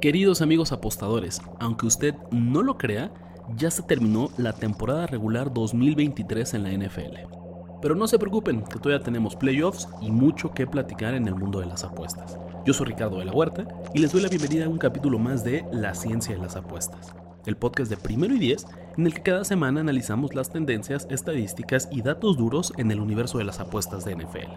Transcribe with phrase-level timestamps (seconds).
[0.00, 3.12] Queridos amigos apostadores, aunque usted no lo crea,
[3.54, 7.18] ya se terminó la temporada regular 2023 en la NFL.
[7.82, 11.60] Pero no se preocupen, que todavía tenemos playoffs y mucho que platicar en el mundo
[11.60, 12.38] de las apuestas.
[12.64, 15.44] Yo soy Ricardo de la Huerta y les doy la bienvenida a un capítulo más
[15.44, 17.14] de La Ciencia de las Apuestas,
[17.44, 21.90] el podcast de primero y diez en el que cada semana analizamos las tendencias, estadísticas
[21.92, 24.48] y datos duros en el universo de las apuestas de NFL.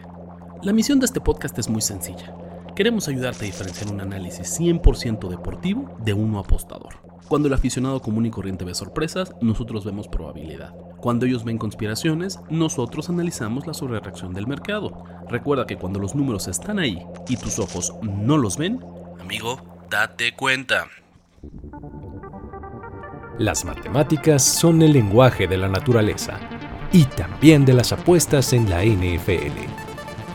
[0.62, 2.34] La misión de este podcast es muy sencilla
[2.76, 6.96] Queremos ayudarte a diferenciar un análisis 100% deportivo de uno apostador.
[7.28, 10.74] Cuando el aficionado común y corriente ve sorpresas, nosotros vemos probabilidad.
[10.98, 15.04] Cuando ellos ven conspiraciones, nosotros analizamos la sobrereacción del mercado.
[15.30, 18.84] Recuerda que cuando los números están ahí y tus ojos no los ven,
[19.22, 20.88] amigo, date cuenta.
[23.38, 26.40] Las matemáticas son el lenguaje de la naturaleza
[26.92, 29.83] y también de las apuestas en la NFL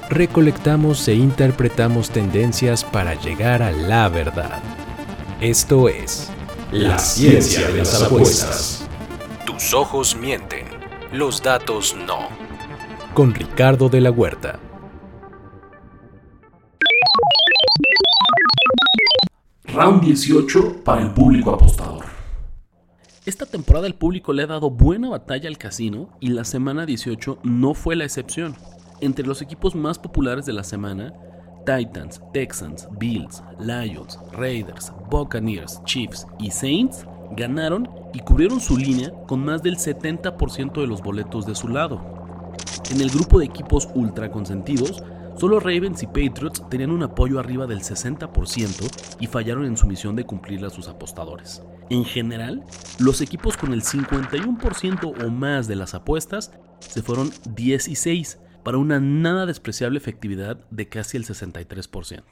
[0.08, 4.62] recolectamos e interpretamos tendencias para llegar a la verdad.
[5.40, 6.30] Esto es
[6.72, 8.88] la ciencia de las apuestas.
[9.44, 10.66] Tus ojos mienten,
[11.12, 12.28] los datos no.
[13.14, 14.58] Con Ricardo de la Huerta.
[19.64, 22.06] Round 18 para el público apostador.
[23.26, 27.40] Esta temporada el público le ha dado buena batalla al casino y la semana 18
[27.42, 28.56] no fue la excepción.
[29.00, 31.14] Entre los equipos más populares de la semana,
[31.64, 39.44] Titans, Texans, Bills, Lions, Raiders, Buccaneers, Chiefs y Saints ganaron y cubrieron su línea con
[39.44, 42.00] más del 70% de los boletos de su lado.
[42.90, 45.02] En el grupo de equipos ultra consentidos,
[45.36, 50.16] solo Ravens y Patriots tenían un apoyo arriba del 60% y fallaron en su misión
[50.16, 51.62] de cumplirle a sus apostadores.
[51.90, 52.64] En general,
[52.98, 59.00] los equipos con el 51% o más de las apuestas se fueron 16, para una
[59.00, 62.22] nada despreciable efectividad de casi el 63%.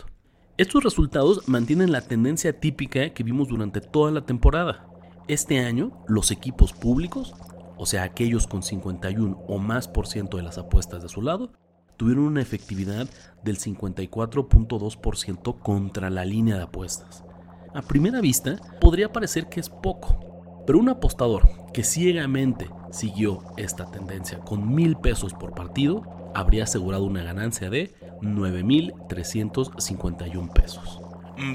[0.58, 4.86] Estos resultados mantienen la tendencia típica que vimos durante toda la temporada.
[5.28, 7.34] Este año, los equipos públicos,
[7.76, 11.52] o sea, aquellos con 51 o más por ciento de las apuestas de su lado,
[11.96, 13.08] tuvieron una efectividad
[13.42, 17.24] del 54.2% contra la línea de apuestas.
[17.74, 20.35] A primera vista, podría parecer que es poco,
[20.66, 26.02] pero un apostador que ciegamente siguió esta tendencia con mil pesos por partido
[26.34, 31.00] habría asegurado una ganancia de 9.351 pesos.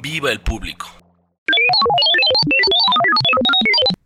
[0.02, 0.88] ¡Viva el público!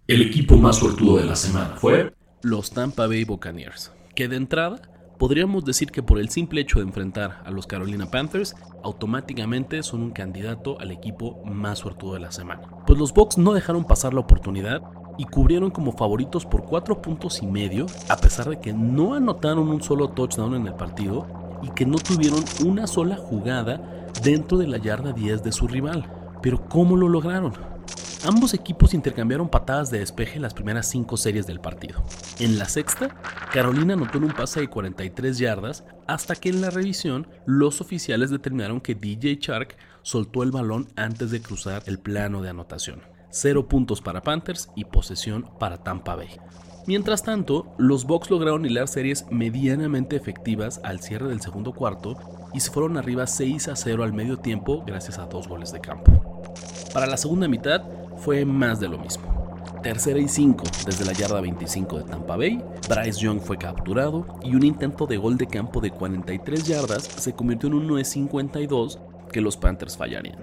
[0.08, 4.82] El equipo más suertudo de la semana fue los Tampa Bay Buccaneers, que de entrada
[5.18, 10.02] podríamos decir que por el simple hecho de enfrentar a los Carolina Panthers, automáticamente son
[10.02, 12.64] un candidato al equipo más suertudo de la semana.
[12.86, 14.82] Pues los Bucks no dejaron pasar la oportunidad
[15.18, 19.70] y cubrieron como favoritos por 4 puntos y medio, a pesar de que no anotaron
[19.70, 21.26] un solo touchdown en el partido
[21.62, 26.12] y que no tuvieron una sola jugada dentro de la yarda 10 de su rival.
[26.42, 27.54] Pero ¿cómo lo lograron?
[28.28, 32.04] Ambos equipos intercambiaron patadas de despeje en las primeras 5 series del partido.
[32.40, 33.10] En la sexta,
[33.54, 38.32] Carolina anotó en un pase de 43 yardas hasta que en la revisión los oficiales
[38.32, 43.04] determinaron que DJ Shark soltó el balón antes de cruzar el plano de anotación.
[43.30, 46.30] 0 puntos para Panthers y posesión para Tampa Bay.
[46.88, 52.18] Mientras tanto, los Bucks lograron hilar series medianamente efectivas al cierre del segundo cuarto
[52.56, 55.80] y se fueron arriba 6 a 0 al medio tiempo gracias a dos goles de
[55.80, 56.42] campo.
[56.94, 57.84] Para la segunda mitad
[58.18, 59.24] fue más de lo mismo.
[59.82, 64.56] Tercera y 5 desde la yarda 25 de Tampa Bay, Bryce Young fue capturado y
[64.56, 69.00] un intento de gol de campo de 43 yardas se convirtió en un 9-52
[69.32, 70.40] que los Panthers fallarían.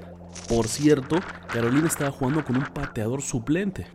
[0.48, 1.16] Por cierto,
[1.52, 3.86] Carolina estaba jugando con un pateador suplente.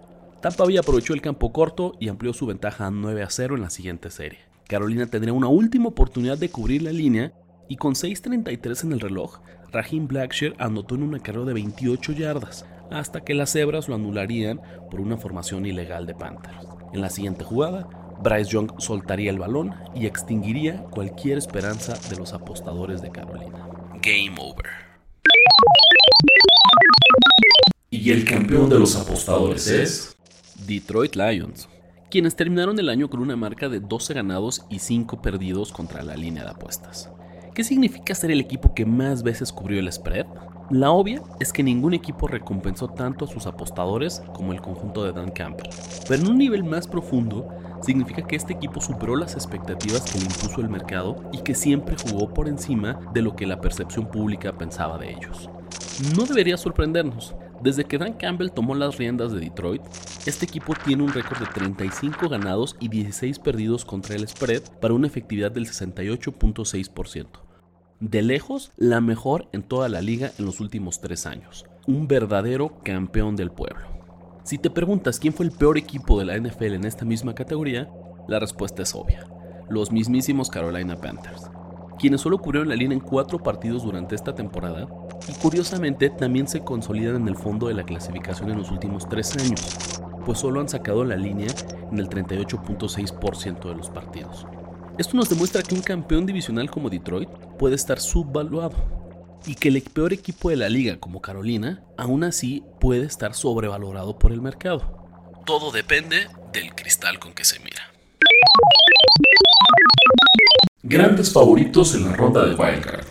[0.42, 3.62] Tampa Bay aprovechó el campo corto y amplió su ventaja a 9 a 0 en
[3.62, 4.40] la siguiente serie.
[4.68, 7.32] Carolina tendría una última oportunidad de cubrir la línea
[7.70, 9.40] y con 6.33 en el reloj,
[9.72, 14.62] Raheem Blackshear anotó en una carrera de 28 yardas, hasta que las cebras lo anularían
[14.90, 16.68] por una formación ilegal de Panthers.
[16.94, 17.88] En la siguiente jugada,
[18.22, 23.70] Bryce Young soltaría el balón y extinguiría cualquier esperanza de los apostadores de Carolina.
[24.02, 24.66] Game over.
[27.90, 30.18] Y el campeón de los apostadores es
[30.66, 31.70] Detroit Lions,
[32.10, 36.16] quienes terminaron el año con una marca de 12 ganados y 5 perdidos contra la
[36.16, 37.10] línea de apuestas.
[37.54, 40.28] ¿Qué significa ser el equipo que más veces cubrió el spread?
[40.70, 45.14] La obvia es que ningún equipo recompensó tanto a sus apostadores como el conjunto de
[45.14, 45.70] Dan Campbell.
[46.10, 47.48] Pero en un nivel más profundo,
[47.82, 51.96] significa que este equipo superó las expectativas que le impuso el mercado y que siempre
[51.96, 55.50] jugó por encima de lo que la percepción pública pensaba de ellos.
[56.18, 59.84] No debería sorprendernos, desde que Dan Campbell tomó las riendas de Detroit,
[60.26, 64.94] este equipo tiene un récord de 35 ganados y 16 perdidos contra el spread para
[64.94, 67.47] una efectividad del 68.6%.
[68.00, 71.66] De lejos, la mejor en toda la liga en los últimos tres años.
[71.88, 73.88] un verdadero campeón del pueblo.
[74.44, 77.90] Si te preguntas quién fue el peor equipo de la NFL en esta misma categoría,
[78.28, 79.26] la respuesta es obvia,
[79.70, 81.50] los mismísimos Carolina Panthers,
[81.98, 84.88] quienes solo cubrieron la línea en cuatro partidos durante esta temporada
[85.28, 89.36] y curiosamente también se consolidan en el fondo de la clasificación en los últimos tres
[89.38, 91.48] años, pues solo han sacado la línea
[91.90, 94.46] en el 38.6% de los partidos.
[94.98, 97.30] Esto nos demuestra que un campeón divisional como Detroit
[97.60, 98.76] puede estar subvaluado
[99.46, 104.18] y que el peor equipo de la liga como Carolina aún así puede estar sobrevalorado
[104.18, 105.08] por el mercado.
[105.46, 107.94] Todo depende del cristal con que se mira.
[110.82, 113.06] Grandes favoritos en la ronda de Wildcard.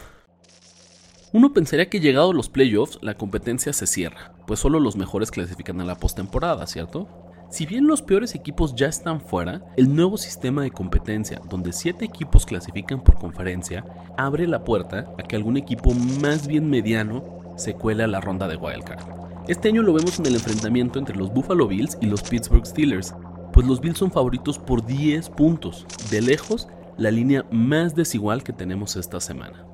[1.33, 5.81] Uno pensaría que llegado los playoffs la competencia se cierra, pues solo los mejores clasifican
[5.81, 7.26] a la postemporada, ¿cierto?
[7.49, 12.05] Si bien los peores equipos ya están fuera, el nuevo sistema de competencia, donde 7
[12.05, 13.85] equipos clasifican por conferencia,
[14.19, 18.49] abre la puerta a que algún equipo más bien mediano se cuele a la ronda
[18.49, 19.47] de Wildcard.
[19.47, 23.15] Este año lo vemos en el enfrentamiento entre los Buffalo Bills y los Pittsburgh Steelers,
[23.53, 26.67] pues los Bills son favoritos por 10 puntos, de lejos
[26.99, 29.65] la línea más desigual que tenemos esta semana.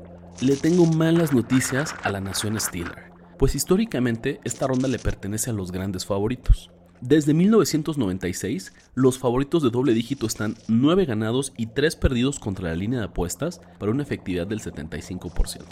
[0.43, 5.55] Le tengo malas noticias a la nación Steeler, pues históricamente esta ronda le pertenece a
[5.55, 6.71] los grandes favoritos.
[7.03, 12.77] Desde 1996, los favoritos de doble dígito están 9 ganados y 3 perdidos contra la
[12.77, 15.65] línea de apuestas para una efectividad del 75%.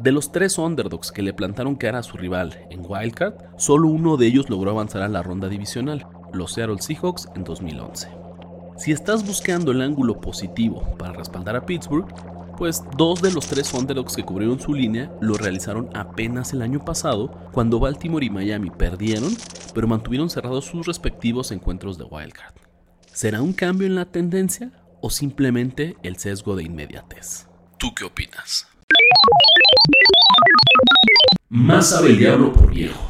[0.00, 4.16] De los tres underdogs que le plantaron cara a su rival en Wildcard, solo uno
[4.16, 8.27] de ellos logró avanzar a la ronda divisional, los Seattle Seahawks en 2011.
[8.78, 12.06] Si estás buscando el ángulo positivo para respaldar a Pittsburgh,
[12.56, 16.84] pues dos de los tres underdogs que cubrieron su línea lo realizaron apenas el año
[16.84, 19.36] pasado, cuando Baltimore y Miami perdieron,
[19.74, 22.54] pero mantuvieron cerrados sus respectivos encuentros de wildcard.
[23.12, 24.70] ¿Será un cambio en la tendencia
[25.00, 27.48] o simplemente el sesgo de inmediatez?
[27.78, 28.68] ¿Tú qué opinas?
[31.48, 33.07] Más sabe el diablo por viejo.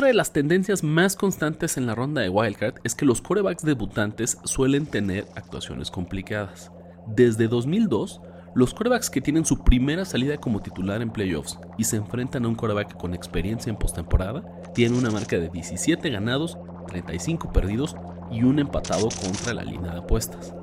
[0.00, 3.66] Otra de las tendencias más constantes en la ronda de Wildcard es que los corebacks
[3.66, 6.72] debutantes suelen tener actuaciones complicadas.
[7.06, 8.22] Desde 2002,
[8.54, 12.48] los corebacks que tienen su primera salida como titular en playoffs y se enfrentan a
[12.48, 14.42] un coreback con experiencia en postemporada
[14.74, 16.56] tienen una marca de 17 ganados,
[16.88, 17.94] 35 perdidos
[18.32, 20.54] y un empatado contra la línea de apuestas.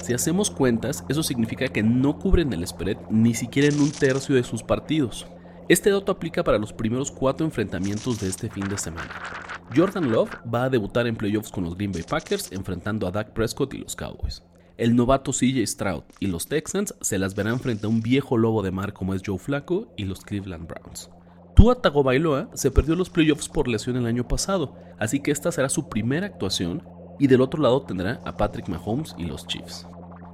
[0.00, 4.36] Si hacemos cuentas, eso significa que no cubren el spread ni siquiera en un tercio
[4.36, 5.26] de sus partidos.
[5.68, 9.10] Este dato aplica para los primeros cuatro enfrentamientos de este fin de semana.
[9.74, 13.32] Jordan Love va a debutar en playoffs con los Green Bay Packers enfrentando a Dak
[13.32, 14.44] Prescott y los Cowboys.
[14.76, 18.62] El novato CJ Stroud y los Texans se las verán frente a un viejo lobo
[18.62, 21.10] de mar como es Joe Flacco y los Cleveland Browns.
[21.56, 25.68] Tua Tagovailoa se perdió los playoffs por lesión el año pasado, así que esta será
[25.68, 26.84] su primera actuación
[27.18, 29.84] y del otro lado tendrá a Patrick Mahomes y los Chiefs.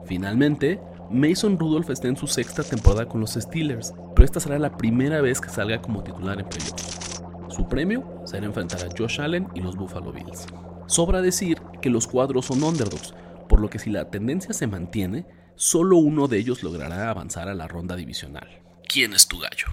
[0.04, 0.78] Finalmente,
[1.10, 5.20] Mason Rudolph está en su sexta temporada con los Steelers, pero esta será la primera
[5.20, 7.22] vez que salga como titular en playoffs.
[7.48, 10.46] Su premio será enfrentar a Josh Allen y los Buffalo Bills.
[10.86, 13.14] Sobra decir que los cuadros son underdogs,
[13.48, 17.54] por lo que si la tendencia se mantiene, solo uno de ellos logrará avanzar a
[17.54, 18.48] la ronda divisional.
[18.88, 19.66] ¿Quién es tu gallo?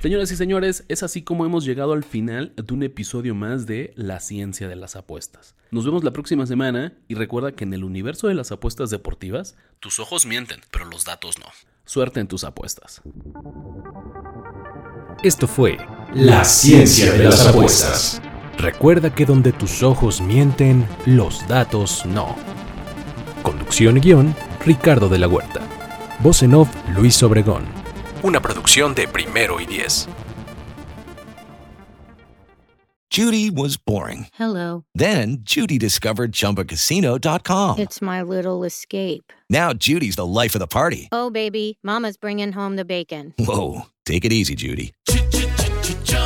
[0.00, 3.92] Señoras y señores, es así como hemos llegado al final de un episodio más de
[3.96, 5.54] La ciencia de las apuestas.
[5.70, 9.56] Nos vemos la próxima semana y recuerda que en el universo de las apuestas deportivas,
[9.78, 11.44] tus ojos mienten, pero los datos no.
[11.84, 13.02] Suerte en tus apuestas.
[15.22, 15.76] Esto fue
[16.14, 18.22] La ciencia de las apuestas.
[18.56, 22.36] Recuerda que donde tus ojos mienten, los datos no.
[23.42, 25.60] Conducción y guion, Ricardo de la Huerta.
[26.20, 27.79] Voz en off, Luis Obregón.
[28.22, 30.06] Una producción de Primero y Diez.
[33.10, 34.28] Judy was boring.
[34.34, 34.84] Hello.
[34.94, 37.78] Then Judy discovered ChumbaCasino.com.
[37.80, 39.32] It's my little escape.
[39.48, 41.08] Now Judy's the life of the party.
[41.10, 43.34] Oh, baby, Mama's bringing home the bacon.
[43.36, 44.92] Whoa, take it easy, Judy.